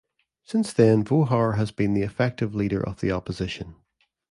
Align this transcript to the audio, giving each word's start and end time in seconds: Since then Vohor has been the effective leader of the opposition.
Since 0.43 0.73
then 0.73 1.03
Vohor 1.03 1.57
has 1.57 1.69
been 1.69 1.93
the 1.93 2.01
effective 2.01 2.55
leader 2.55 2.83
of 2.83 3.01
the 3.01 3.11
opposition. 3.11 3.75